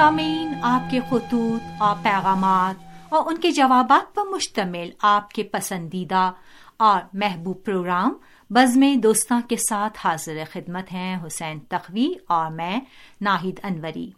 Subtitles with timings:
[0.00, 6.32] سامعین، آپ کے خطوط اور پیغامات اور ان کے جوابات پر مشتمل آپ کے پسندیدہ
[6.76, 8.14] اور محبوب پروگرام
[8.50, 12.80] بزم دوستاں کے ساتھ حاضر خدمت ہیں حسین تخوی اور میں
[13.20, 14.10] ناہید انوری۔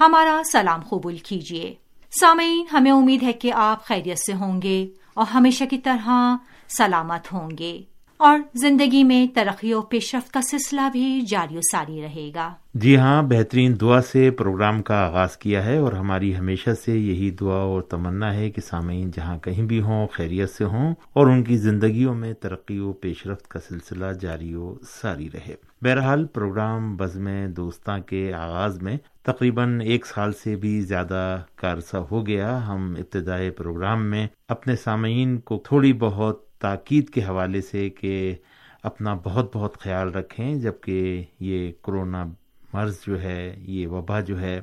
[0.00, 1.74] ہمارا سلام قبول کیجیے۔
[2.20, 6.36] سامعین، ہمیں امید ہے کہ آپ خیریت سے ہوں گے اور ہمیشہ کی طرح
[6.68, 7.82] سلامت ہوں گے۔
[8.18, 12.54] اور زندگی میں ترقی و پیش رفت کا سلسلہ بھی جاری و ساری رہے گا۔
[12.74, 17.30] جی ہاں بہترین دعا سے پروگرام کا آغاز کیا ہے اور ہماری ہمیشہ سے یہی
[17.30, 21.44] دعا اور تمنا ہے کہ سامعین جہاں کہیں بھی ہوں، خیریت سے ہوں اور ان
[21.44, 26.96] کی زندگیوں میں ترقی و پیش رفت کا سلسلہ جاری و ساری رہے۔ بہرحال، پروگرام
[26.96, 32.66] بزم دوستاں کے آغاز میں تقریباً ایک سال سے بھی زیادہ کا عرصہ ہو گیا۔
[32.66, 38.34] ہم ابتدائی پروگرام میں اپنے سامعین کو تھوڑی بہت تاکید کے حوالے سے کہ
[38.82, 42.24] اپنا بہت بہت خیال رکھیں، جبکہ یہ کرونا
[42.72, 44.60] مرض جو ہے، یہ وبا جو ہے،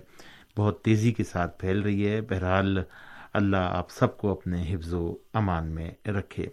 [0.57, 2.77] بہت تیزی کے ساتھ پھیل رہی ہے۔ بہرحال
[3.33, 6.45] اللہ آپ سب کو اپنے حفظ و امان میں رکھے۔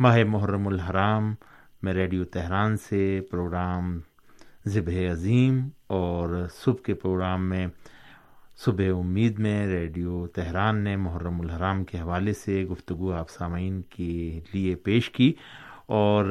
[0.00, 1.34] ماہ محرم الحرام
[1.82, 4.00] میں ریڈیو تہران سے پروگرام
[4.66, 7.66] ذبح عظیم اور صبح کے پروگرام میں
[8.64, 14.40] صبح امید میں ریڈیو تہران نے محرم الحرام کے حوالے سے گفتگو آپ سامعین کے
[14.52, 15.32] لیے پیش کی
[15.86, 16.24] اور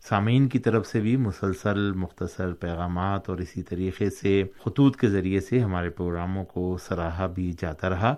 [0.00, 5.40] سامعین کی طرف سے بھی مسلسل مختصر پیغامات اور اسی طریقے سے خطوط کے ذریعے
[5.40, 8.14] سے ہمارے پروگراموں کو سراہا بھی جاتا رہا۔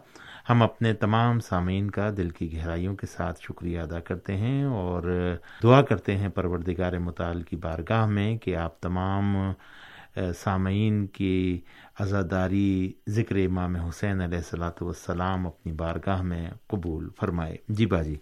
[0.50, 5.02] ہم اپنے تمام سامعین کا دل کی گہرائیوں کے ساتھ شکریہ ادا کرتے ہیں اور
[5.62, 9.52] دعا کرتے ہیں پروردگار مطالع کی بارگاہ میں کہ آپ تمام
[10.38, 11.60] سامعین کی
[12.00, 18.14] عزاداری ذکر امام حسین علیہ السلاۃ والسلام اپنی بارگاہ میں قبول فرمائے۔ جی باجی۔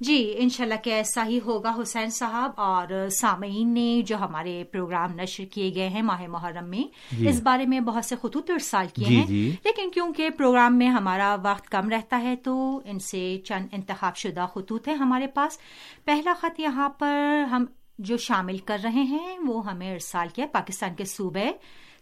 [0.00, 5.44] جی انشاءاللہ کہ ایسا ہی ہوگا حسین صاحب اور سامعین نے جو ہمارے پروگرام نشر
[5.44, 6.84] کیے گئے ہیں ماہ محرم میں
[7.18, 10.78] جی۔ اس بارے میں بہت سے خطوط ارسال کیے جی ہیں۔ جی۔ لیکن کیونکہ پروگرام
[10.78, 15.26] میں ہمارا وقت کم رہتا ہے تو ان سے چند انتخاب شدہ خطوط ہیں ہمارے
[15.26, 15.58] پاس۔
[16.04, 17.64] پہلا خط یہاں پر ہم
[17.98, 21.50] جو شامل کر رہے ہیں وہ ہمیں ارسال کیا پاکستان کے صوبے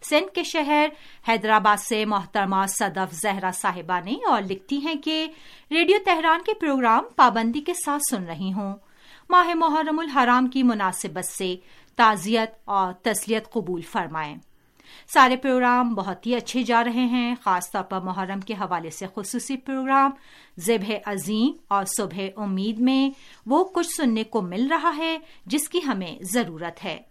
[0.01, 0.87] سندھ کے شہر
[1.27, 5.27] حیدرآباد سے محترمہ صدف زہرا صاحبہ نے اور لکھتی ہیں کہ
[5.71, 8.75] ریڈیو تہران کے پروگرام پابندی کے ساتھ سن رہی ہوں۔
[9.29, 11.55] ماہ محرم الحرام کی مناسبت سے
[11.95, 14.35] تعزیت اور تسلیت قبول فرمائیں۔
[15.13, 19.05] سارے پروگرام بہت ہی اچھے جا رہے ہیں، خاص طور پر محرم کے حوالے سے
[19.15, 20.11] خصوصی پروگرام
[20.59, 23.09] ذبح عظیم اور صبح امید میں
[23.45, 27.01] وہ کچھ سننے کو مل رہا ہے جس کی ہمیں ضرورت ہے۔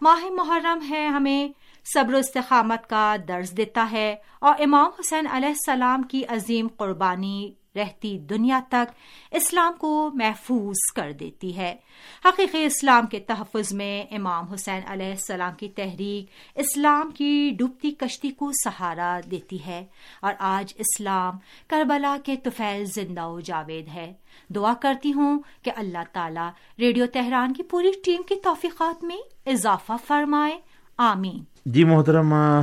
[0.00, 1.48] ماہ محرم ہے، ہمیں
[1.92, 7.52] صبر و استقامت کا درز دیتا ہے اور امام حسین علیہ السلام کی عظیم قربانی
[7.76, 8.92] رہتی دنیا تک
[9.30, 11.76] اسلام کو محفوظ کر دیتی ہے۔
[12.24, 18.30] حقیقی اسلام کے تحفظ میں امام حسین علیہ السلام کی تحریک اسلام کی ڈوبتی کشتی
[18.30, 19.84] کو سہارا دیتی ہے
[20.22, 24.12] اور آج اسلام کربلا کے توفیل زندہ و جاوید ہے۔
[24.54, 29.92] دعا کرتی ہوں کہ اللہ تعالی ریڈیو تہران کی پوری ٹیم کی توفیقات میں اضافہ
[30.06, 30.58] فرمائے۔
[30.98, 32.60] آمین۔ جی محترمہ،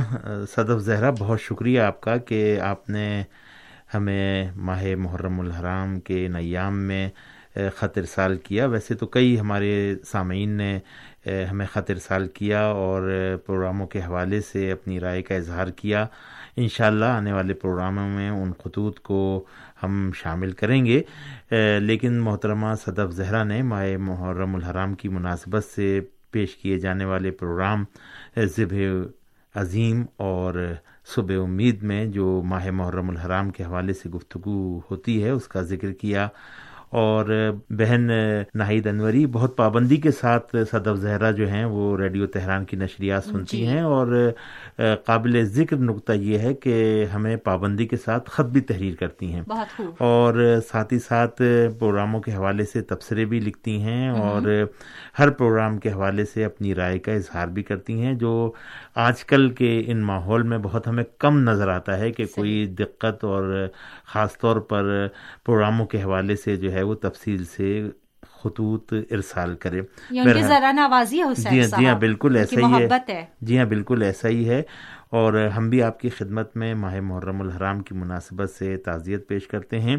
[0.54, 3.22] صدف زہرا، بہت شکریہ آپ کا کہ آپ نے
[3.94, 7.08] ہمیں ماہ محرم الحرام کے نیام میں
[7.76, 10.78] خط ارسال کیا۔ ویسے تو کئی ہمارے سامعین نے
[11.50, 13.10] ہمیں خط ارسال کیا اور
[13.46, 16.06] پروگراموں کے حوالے سے اپنی رائے کا اظہار کیا۔
[16.56, 19.44] انشاءاللہ اللہ آنے والے پروگراموں میں ان خطوط کو
[19.82, 21.02] ہم شامل کریں گے۔
[21.80, 26.00] لیکن محترمہ، صدف زہرا نے ماہ محرم الحرام کی مناسبت سے
[26.32, 27.84] پیش کیے جانے والے پروگرام
[28.56, 28.80] ذبح
[29.54, 30.54] عظیم اور
[31.14, 35.62] صبح امید میں جو ماہ محرم الحرام کے حوالے سے گفتگو ہوتی ہے، اس کا
[35.62, 36.28] ذکر کیا
[36.92, 38.10] اور بہن
[38.54, 43.24] ناہید انوری بہت پابندی کے ساتھ صدف زہرا جو ہیں وہ ریڈیو تہران کی نشریات
[43.24, 43.66] سنتی جی.
[43.66, 44.30] ہیں اور
[45.04, 49.42] قابل ذکر نقطہ یہ ہے کہ ہمیں پابندی کے ساتھ خط بھی تحریر کرتی ہیں۔
[49.98, 51.42] اور ساتھ ہی ساتھ
[51.78, 54.42] پروگراموں کے حوالے سے تبصرے بھی لکھتی ہیں اور
[55.18, 58.52] ہر پروگرام کے حوالے سے اپنی رائے کا اظہار بھی کرتی ہیں جو
[58.94, 63.24] آج کل کے ان ماحول میں بہت ہمیں کم نظر آتا ہے کہ کوئی دقت
[63.24, 63.68] اور
[64.06, 65.06] خاص طور پر
[65.46, 67.88] پروگراموں کے حوالے سے جو ہے وہ تفصیل سے
[68.42, 69.80] خطوط ارسال کرے۔
[70.24, 70.48] جی ہاں
[71.78, 72.88] جی ہاں بالکل ایسا ہی ہے۔
[73.40, 74.62] جی ہاں بالکل ایسا ہی ہے۔
[75.10, 79.46] اور ہم بھی آپ کی خدمت میں ماہ محرم الحرام کی مناسبت سے تعزیت پیش
[79.46, 79.96] کرتے ہیں۔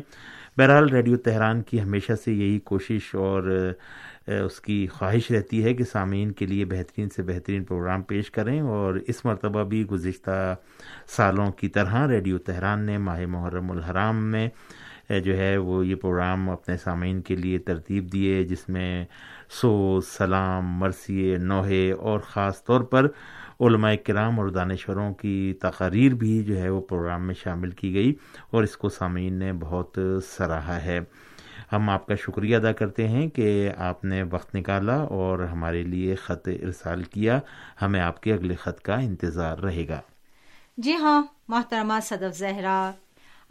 [0.57, 3.71] بہرحال ریڈیو تہران کی ہمیشہ سے یہی کوشش اور
[4.27, 8.61] اس کی خواہش رہتی ہے کہ سامعین کے لیے بہترین سے بہترین پروگرام پیش کریں۔
[8.61, 10.55] اور اس مرتبہ بھی گزشتہ
[11.07, 14.49] سالوں کی طرح ریڈیو تہران نے ماہ محرم الحرام میں
[15.19, 19.05] جو ہے وہ یہ پروگرام اپنے سامعین کے لیے ترتیب دیے، جس میں
[19.49, 23.07] سو، سلام مرثیے نوحے اور خاص طور پر
[23.59, 28.13] علماء کرام اور دانشوروں کی تقاریر بھی جو ہے وہ پروگرام میں شامل کی گئی
[28.51, 30.99] اور اس کو سامعین نے بہت سراہا ہے۔
[31.73, 36.15] ہم آپ کا شکریہ ادا کرتے ہیں کہ آپ نے وقت نکالا اور ہمارے لیے
[36.15, 37.39] خط ارسال کیا۔
[37.81, 40.01] ہمیں آپ کے اگلے خط کا انتظار رہے گا۔
[40.77, 42.91] جی ہاں محترمہ صدف زہرا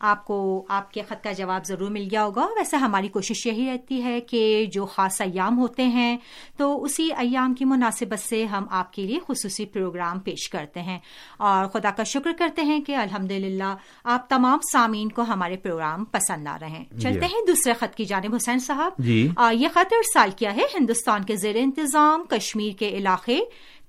[0.02, 3.70] آپ کو آپ کے خط کا جواب ضرور مل گیا ہوگا۔ ویسے ہماری کوشش یہی
[3.72, 6.16] رہتی ہے کہ جو خاص ایام ہوتے ہیں
[6.56, 10.98] تو اسی ایام کی مناسبت سے ہم آپ کے لیے خصوصی پروگرام پیش کرتے ہیں۔
[11.36, 13.32] اور خدا کا شکر کرتے ہیں کہ الحمد
[14.04, 18.04] آپ تمام سامعین کو ہمارے پروگرام پسند آ رہے ہیں۔ چلتے ہیں دوسرے خط کی
[18.04, 22.88] جانب حسین صاحب۔ جی۔ یہ خط ارسال کیا ہے ہندوستان کے زیر انتظام کشمیر کے
[22.88, 23.40] علاقے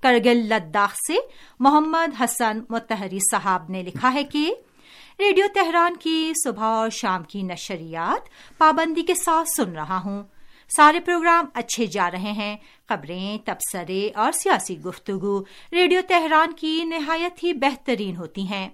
[0.02, 1.14] کرگل لداخ سے
[1.60, 4.54] محمد حسن متحری صاحب نے لکھا ہے کہ
[5.18, 8.28] ریڈیو تہران کی صبح اور شام کی نشریات
[8.58, 10.22] پابندی کے ساتھ سن رہا ہوں۔
[10.76, 12.56] سارے پروگرام اچھے جا رہے ہیں۔
[12.88, 18.68] خبریں، تبصرے اور سیاسی گفتگو ریڈیو تہران کی نہایت ہی بہترین ہوتی ہیں۔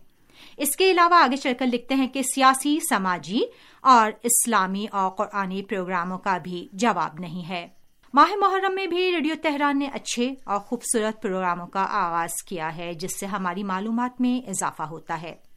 [0.57, 3.41] اس کے علاوہ آگے چل کر لکھتے ہیں کہ سیاسی، سماجی
[3.81, 7.69] اور اسلامی اور قرآنی پروگراموں کا بھی جواب نہیں ہے۔
[8.15, 12.95] ماہ محرم میں بھی ریڈیو تہران نے اچھے اور خوبصورت پروگراموں کا آغاز کیا ہے،
[12.95, 15.50] جس سے ہماری معلومات میں اضافہ ہوتا ہے۔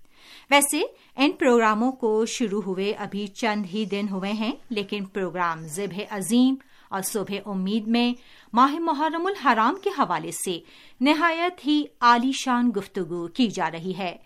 [0.54, 0.82] ویسے،
[1.16, 6.56] ان پروگراموں کو شروع ہوئے ابھی چند ہی دن ہوئے ہیں، لیکن پروگرام ذبح عظیم
[6.90, 8.14] اور صبح امید میں
[8.54, 10.60] ماہ محرم الحرام کے حوالے سے
[11.02, 14.18] نہایت ہی عالی شان گفتگو کی جا رہی ہے۔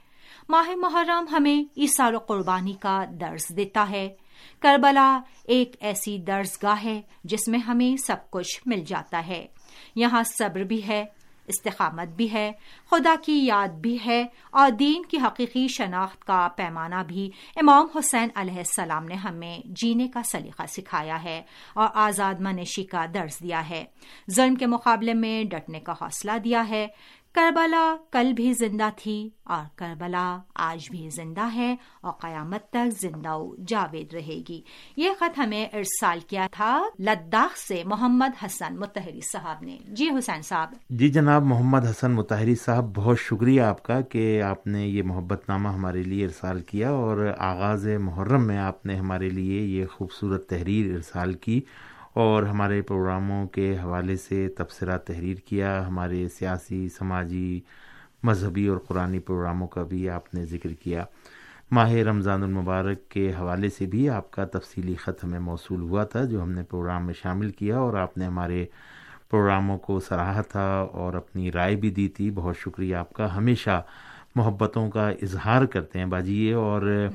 [0.50, 4.10] ماہ محرم ہمیں ایسار و قربانی کا درس دیتا ہے۔
[4.60, 9.48] کربلا ایک ایسی درس گاہ ہے جس میں ہمیں سب کچھ مل جاتا ہے۔
[9.96, 11.06] یہاں صبر بھی ہے۔
[11.48, 12.52] استقامت بھی ہے،
[12.92, 18.30] خدا کی یاد بھی ہے اور دین کی حقیقی شناخت کا پیمانہ بھی۔ امام حسین
[18.36, 21.42] علیہ السلام نے ہمیں جینے کا سلیقہ سکھایا ہے
[21.74, 23.86] اور آزاد منشی کا درس دیا ہے۔
[24.32, 26.88] ظلم کے مقابلے میں ڈٹنے کا حوصلہ دیا ہے۔
[27.34, 33.38] کربلا کل بھی زندہ تھی اور کربلا آج بھی زندہ ہے اور قیامت تک زندہ
[33.68, 34.62] جاوید رہے گی۔
[34.98, 40.42] یہ خط ہمیں ارسال کیا تھا لداخ سے محمد حسن متحری صاحب نے۔ جی حسین
[40.42, 45.04] صاحب۔ جی جناب، محمد حسن متحری صاحب، بہت شکریہ آپ کا کہ آپ نے یہ
[45.04, 49.86] محبت نامہ ہمارے لیے ارسال کیا اور آغاز محرم میں آپ نے ہمارے لیے یہ
[49.86, 51.62] خوبصورت تحریر ارسال کی۔
[52.18, 57.60] اور ہمارے پروگراموں کے حوالے سے تبصرہ تحریر کیا۔ ہمارے سیاسی، سماجی،
[58.24, 61.06] مذہبی اور قرآن پروگراموں کا بھی آپ نے ذکر کیا۔
[61.72, 66.24] ماہ رمضان المبارک کے حوالے سے بھی آپ کا تفصیلی خط ہمیں موصول ہوا تھا،
[66.24, 68.66] جو ہم نے پروگرام میں شامل کیا اور آپ نے ہمارے
[69.30, 73.84] پروگراموں کو سراہا تھا اور اپنی رائے بھی دی تھی۔ بہت شکریہ آپ کا۔ ہمیشہ
[74.38, 77.08] محبتوں کا اظہار کرتے ہیں باجی اور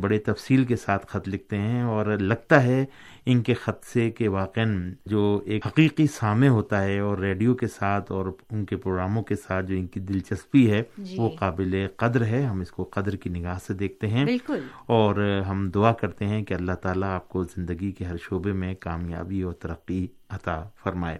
[0.00, 2.84] بڑے تفصیل کے ساتھ خط لکھتے ہیں اور لگتا ہے
[3.26, 4.60] ان کے خط سے کہ واقع
[5.06, 9.36] جو ایک حقیقی سامع ہوتا ہے اور ریڈیو کے ساتھ اور ان کے پروگراموں کے
[9.36, 11.14] ساتھ جو ان کی دلچسپی ہے جی.
[11.18, 14.24] وہ قابل قدر ہے۔ ہم اس کو قدر کی نگاہ سے دیکھتے ہیں
[14.86, 18.74] اور ہم دعا کرتے ہیں کہ اللہ تعالیٰ آپ کو زندگی کے ہر شعبے میں
[18.80, 21.18] کامیابی اور ترقی عطا فرمائے۔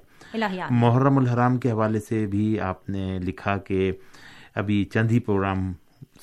[0.71, 3.93] محرم الحرام کے حوالے سے بھی آپ نے لکھا کہ
[4.55, 5.73] ابھی چند ہی پروگرام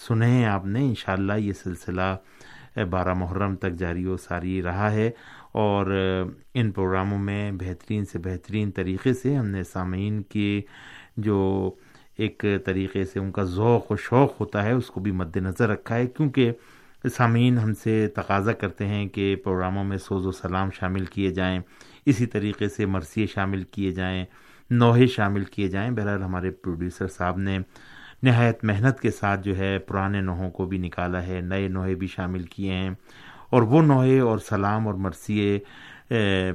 [0.07, 2.15] سنے ہیں آپ نے، انشاءاللہ یہ سلسلہ
[2.89, 5.09] بارہ محرم تک جاری و ساری رہا ہے
[5.51, 5.85] اور
[6.53, 10.61] ان پروگراموں میں بہترین سے بہترین طریقے سے ہم نے سامعین کی
[11.17, 11.39] جو
[12.17, 15.69] ایک طریقے سے ان کا ذوق و شوق ہوتا ہے، اس کو بھی مد نظر
[15.69, 16.51] رکھا ہے۔ کیونکہ
[17.15, 21.59] سامعین ہم سے تقاضا کرتے ہیں کہ پروگراموں میں سوز و سلام شامل کیے جائیں،
[22.05, 24.25] اسی طریقے سے مرثیے شامل کیے جائیں،
[24.69, 27.57] نوحے شامل کیے جائیں۔ بہرحال ہمارے پروڈیوسر صاحب نے
[28.23, 32.07] نہایت محنت کے ساتھ جو ہے پرانے نوحوں کو بھی نکالا ہے نئے نوحے بھی
[32.07, 32.89] شامل کیے ہیں
[33.49, 35.59] اور وہ نوحے اور سلام اور مرثیے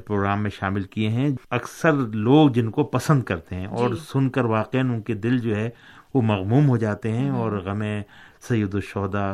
[0.06, 4.28] پروگرام میں شامل کیے ہیں۔ اکثر لوگ جن کو پسند کرتے ہیں اور جی۔ سن
[4.28, 5.68] کر واقع ان کے دل جو ہے
[6.14, 7.82] وہ مغموم ہو جاتے ہیں اور غم
[8.40, 9.32] سید الشہدا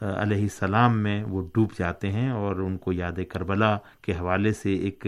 [0.00, 4.74] علیہ السلام میں وہ ڈوب جاتے ہیں اور ان کو یاد کربلا کے حوالے سے
[4.74, 5.06] ایک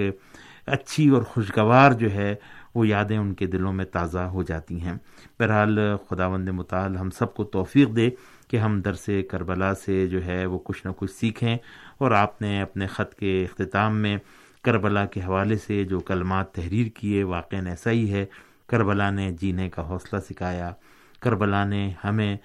[0.67, 2.35] اچھی اور خوشگوار جو ہے
[2.75, 4.95] وہ یادیں ان کے دلوں میں تازہ ہو جاتی ہیں۔
[5.41, 5.79] بہرحال
[6.09, 8.11] خدا وند مطال ہم سب کو توفیق دے
[8.49, 11.57] کہ ہم درس کربلا سے جو ہے وہ کچھ نہ کچھ سیکھیں
[11.99, 14.17] اور آپ نے اپنے خط کے اختتام میں
[14.63, 18.27] کربلا کے حوالے سے جو کلمات تحریر کیے واقع ایسا ہی ہے۔
[18.67, 20.73] کربلا نے جینے کا حوصلہ سکھایا۔
[21.21, 22.37] کربلا نے ہمیں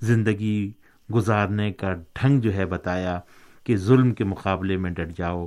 [0.00, 0.72] زندگی
[1.14, 3.20] گزارنے کا ڈھنگ جو ہے بتایا
[3.64, 5.46] کہ ظلم کے مقابلے میں ڈٹ جاؤ۔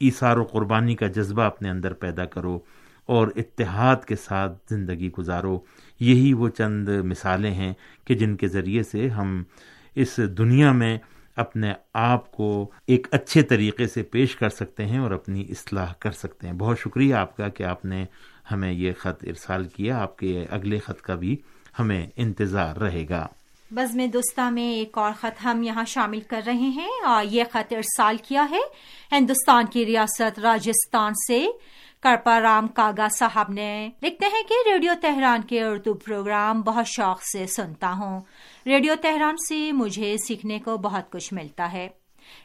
[0.00, 2.58] ایثار و قربانی کا جذبہ اپنے اندر پیدا کرو
[3.06, 5.60] اور اتحاد کے ساتھ زندگی گزارو۔
[6.00, 7.74] یہی وہ چند مثالیں ہیں
[8.04, 9.44] کہ جن کے ذریعے سے ہم
[9.94, 10.98] اس دنیا میں
[11.36, 16.10] اپنے آپ کو ایک اچھے طریقے سے پیش کر سکتے ہیں اور اپنی اصلاح کر
[16.10, 18.04] سکتے ہیں۔ بہت شکریہ آپ کا کہ آپ نے
[18.50, 21.36] ہمیں یہ خط ارسال کیا۔ آپ کے اگلے خط کا بھی
[21.78, 23.26] ہمیں انتظار رہے گا۔
[23.70, 27.72] بزم دوستہ میں ایک اور خط ہم یہاں شامل کر رہے ہیں۔ اور یہ خط
[27.72, 28.58] ارسال کیا ہے۔
[29.12, 31.46] ہندوستان کی ریاست راجستھان سے
[32.02, 37.22] کرپا رام کاگا صاحب نے لکھتے ہیں کہ ریڈیو تہران کے اردو پروگرام بہت شوق
[37.22, 38.20] سے سنتا ہوں۔
[38.66, 41.88] ریڈیو تہران سے مجھے سیکھنے کو بہت کچھ ملتا ہے۔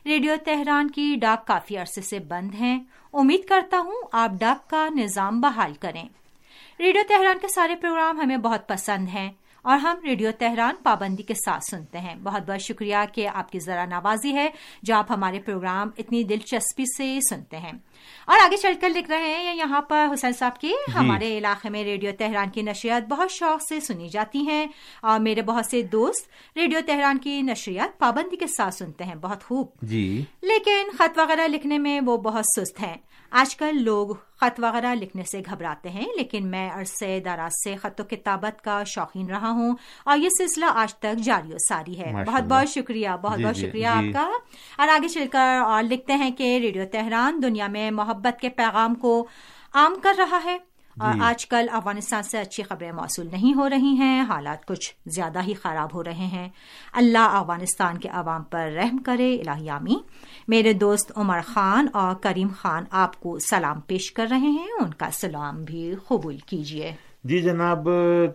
[0.05, 2.79] ریڈیو تہران کی ڈاک کافی عرصے سے بند ہیں۔
[3.13, 6.03] امید کرتا ہوں آپ ڈاک کا نظام بحال کریں۔
[6.79, 11.33] ریڈیو تہران کے سارے پروگرام ہمیں بہت پسند ہیں۔ اور ہم ریڈیو تہران پابندی کے
[11.33, 14.49] ساتھ سنتے ہیں۔ بہت بہت شکریہ کہ آپ کی ذرا نوازی ہے
[14.83, 17.71] جو آپ ہمارے پروگرام اتنی دلچسپی سے سنتے ہیں۔
[18.27, 21.69] اور آگے چل کر لکھ رہے ہیں یہاں پر حسین صاحب کی جی۔ ہمارے علاقے
[21.69, 24.67] میں ریڈیو تہران کی نشریات بہت شوق سے سنی جاتی ہیں
[25.01, 26.27] اور میرے بہت سے دوست
[26.57, 31.47] ریڈیو تہران کی نشریات پابندی کے ساتھ سنتے ہیں۔ بہت خوب۔ جی۔ لیکن خط وغیرہ
[31.47, 32.97] لکھنے میں وہ بہت سست ہیں۔
[33.31, 34.07] آج کل لوگ
[34.37, 38.83] خط وغیرہ لکھنے سے گھبراتے ہیں لیکن میں عرصے دراز سے خط و کتابت کا
[38.83, 43.09] شوقین رہا ہوں اور یہ سلسلہ آج تک جاری و ساری ہے۔ بہت بہت شکریہ
[43.21, 44.29] بہت جی بہت جی شکریہ جی۔ آپ کا۔
[44.77, 48.95] اور آگے چل کر اور لکھتے ہیں کہ ریڈیو تہران دنیا میں محبت کے پیغام
[48.95, 49.27] کو
[49.73, 50.57] عام کر رہا ہے۔
[50.99, 55.53] آج کل افغانستان سے اچھی خبریں موصول نہیں ہو رہی ہیں حالات کچھ زیادہ ہی
[55.53, 56.49] خراب ہو رہے ہیں۔
[56.93, 59.95] اللہ افغانستان کے عوام پر رحم کرے الہیامی
[60.47, 64.93] میرے دوست عمر خان اور کریم خان آپ کو سلام پیش کر رہے ہیں۔ ان
[64.93, 67.87] کا سلام بھی قبول کیجیے۔ جی جناب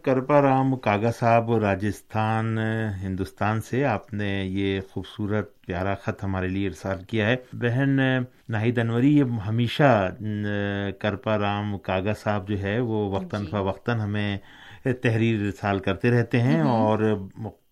[0.02, 2.59] کرپا رام کاگا صاحب راجستھان
[3.02, 7.99] ہندوستان سے آپ نے یہ خوبصورت پیارا خط ہمارے لیے ارسال کیا ہے۔ بہن
[8.49, 9.90] ناہید انوری یہ ہمیشہ
[11.00, 14.37] کرپا رام کاگا صاحب جو ہے وہ وقتاً جی۔ فوقتاً ہمیں
[15.02, 16.99] تحریر ارسال کرتے رہتے ہیں اور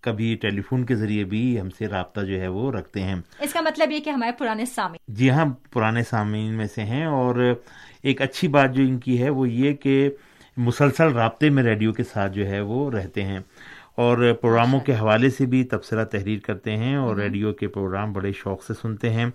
[0.00, 3.52] کبھی ٹیلی فون کے ذریعے بھی ہم سے رابطہ جو ہے وہ رکھتے ہیں۔ اس
[3.52, 7.42] کا مطلب یہ کہ ہمارے پرانے سامعین۔ جی ہاں پرانے سامعین میں سے ہیں اور
[8.02, 10.08] ایک اچھی بات جو ان کی ہے وہ یہ کہ
[10.56, 13.38] مسلسل رابطے میں ریڈیو کے ساتھ جو ہے وہ رہتے ہیں
[13.96, 18.32] اور پروگراموں کے حوالے سے بھی تبصرہ تحریر کرتے ہیں اور ریڈیو کے پروگرام بڑے
[18.32, 19.26] شوق سے سنتے ہیں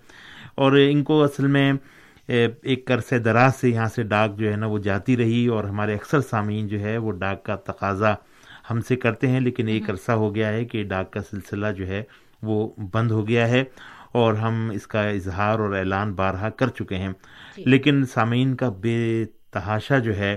[0.55, 1.71] اور ان کو اصل میں
[2.27, 5.93] ایک عرصے دراز سے یہاں سے ڈاک جو ہے نا وہ جاتی رہی اور ہمارے
[5.93, 8.13] اکثر سامعین جو ہے وہ ڈاک کا تقاضا
[8.69, 11.88] ہم سے کرتے ہیں لیکن ایک عرصہ ہو گیا ہے کہ ڈاک کا سلسلہ جو
[11.88, 12.03] ہے
[12.41, 13.63] وہ بند ہو گیا ہے
[14.11, 17.11] اور ہم اس کا اظہار اور اعلان بارہا کر چکے ہیں۔
[17.57, 20.35] جی۔ لیکن سامعین کا بے تحاشا جو ہے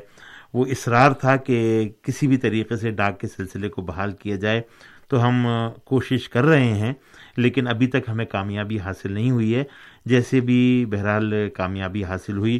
[0.54, 4.61] وہ اصرار تھا کہ کسی بھی طریقے سے ڈاک کے سلسلے کو بحال کیا جائے،
[5.09, 5.47] تو ہم
[5.85, 6.92] کوشش کر رہے ہیں،
[7.37, 9.64] لیکن ابھی تک ہمیں کامیابی حاصل نہیں ہوئی ہے۔
[10.06, 12.59] جیسے بھی بہرحال کامیابی حاصل ہوئی،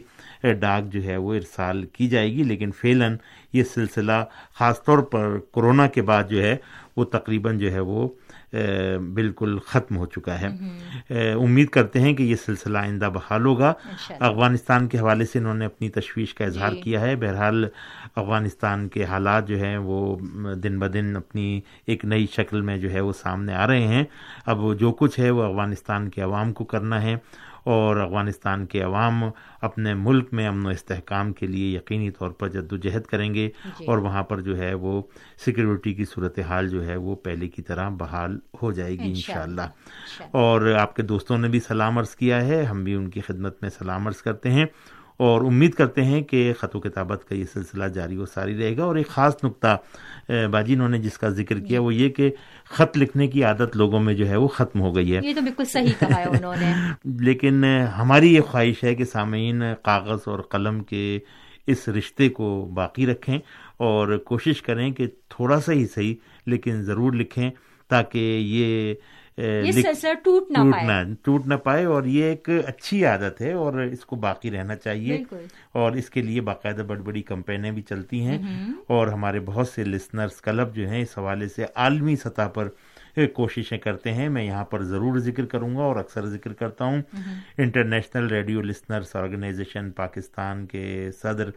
[0.61, 3.17] ڈاک جو ہے وہ ارسال کی جائے گی، لیکن فیلن
[3.53, 4.25] یہ سلسلہ
[4.59, 6.57] خاص طور پر کورونا کے بعد جو ہے
[6.97, 8.09] وہ تقریباً جو ہے وہ
[9.15, 10.49] بالکل ختم ہو چکا ہے۔
[11.33, 13.73] امید کرتے ہیں کہ یہ سلسلہ آئندہ بحال ہوگا۔
[14.21, 17.65] افغانستان کے حوالے سے انہوں نے اپنی تشویش کا اظہار جی۔ کیا ہے۔ بہرحال
[18.17, 20.17] افغانستان کے حالات جو ہیں وہ
[20.55, 24.05] دن بدن اپنی ایک نئی شکل میں جو ہے وہ سامنے آ رہے ہیں۔
[24.47, 27.17] اب جو کچھ ہے وہ افغانستان کے عوام کو کرنا ہے۔
[27.65, 29.23] اور افغانستان کے عوام
[29.61, 33.35] اپنے ملک میں امن و استحکام کے لیے یقینی طور پر جد و جہد کریں
[33.35, 35.03] گے جی۔ اور وہاں پر جو ہے وہ
[35.45, 39.61] سیکورٹی کی صورتحال جو ہے وہ پہلے کی طرح بحال ہو جائے گی انشاءاللہ۔
[40.31, 43.63] اور آپ کے دوستوں نے بھی سلام عرض کیا ہے ہم بھی ان کی خدمت
[43.63, 44.67] میں سلام عرض کرتے ہیں۔
[45.23, 48.77] اور امید کرتے ہیں کہ خط و کتابت کا یہ سلسلہ جاری و ساری رہے
[48.77, 49.77] گا اور ایک خاص نقطہ
[50.51, 52.31] باجی انہوں نے جس کا ذکر کیا وہ یہ کہ
[52.65, 55.41] خط لکھنے کی عادت لوگوں میں جو ہے وہ ختم ہو گئی ہے۔ یہ تو
[55.41, 56.73] بالکل صحیح کہا ہے انہوں نے۔
[57.05, 57.65] لیکن
[57.99, 61.19] ہماری یہ خواہش ہے کہ سامعین کاغذ اور قلم کے
[61.67, 63.39] اس رشتے کو باقی رکھیں
[63.77, 66.15] اور کوشش کریں کہ تھوڑا سا ہی صحیح
[66.47, 67.51] لیکن ضرور لکھیں
[67.89, 68.95] تاکہ یہ
[70.55, 74.51] ٹوٹ نہ ٹوٹ نہ پائے اور یہ ایک اچھی عادت ہے اور اس کو باقی
[74.51, 75.17] رہنا چاہیے۔
[75.73, 78.39] اور اس کے لیے باقاعدہ بڑی بڑی کمپینیں بھی چلتی ہیں۔
[78.87, 82.69] اور ہمارے بہت سے لسنرز کلب جو ہیں اس حوالے سے عالمی سطح پر
[83.35, 87.03] کوششیں کرتے ہیں۔ میں یہاں پر ضرور ذکر کروں گا اور اکثر ذکر کرتا ہوں۔
[87.59, 91.51] International radio listeners organisation Pakistan کے صدر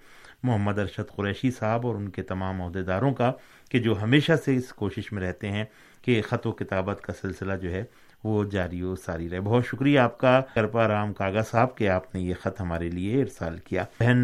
[0.44, 3.32] محمد ارشد قریشی صاحب اور ان کے تمام عہدیداروں کا
[3.69, 5.63] کہ جو ہمیشہ سے اس کوشش میں رہتے ہیں
[6.01, 7.84] کہ خط و کتابت کا سلسلہ جو ہے
[8.24, 12.15] وہ جاری و ساری رہے۔ بہت شکریہ آپ کا۔ کرپا رام کاغا صاحب کہ آپ
[12.15, 14.17] نے یہ خط ہمارے لیے ارسال کیا۔ بہن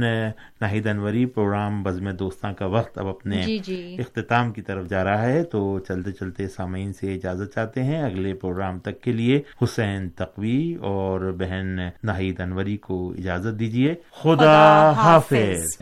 [0.61, 5.03] ناہید انوری پروگرام بزم دوستاں کا وقت اب اپنے جی جی۔ اختتام کی طرف جا
[5.03, 9.41] رہا ہے تو چلتے چلتے سامعین سے اجازت چاہتے ہیں اگلے پروگرام تک کے لیے۔
[9.63, 15.81] حسین تقوی اور بہن ناہید انوری کو اجازت دیجیے خدا حافظ۔